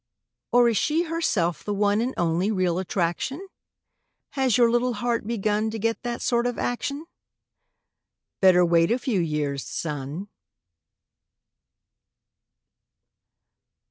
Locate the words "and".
2.01-2.15